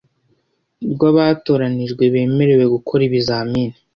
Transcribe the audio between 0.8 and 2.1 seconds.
rw’abatoranijwe